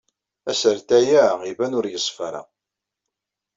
[0.51, 2.41] Asertay-a iban ur yeṣfi ara.